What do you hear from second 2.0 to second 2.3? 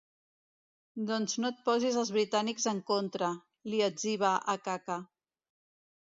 els